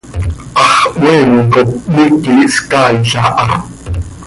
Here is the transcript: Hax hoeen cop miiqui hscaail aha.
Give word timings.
Hax 0.59 0.79
hoeen 1.01 1.33
cop 1.51 1.69
miiqui 1.93 2.33
hscaail 2.51 3.11
aha. 3.41 3.57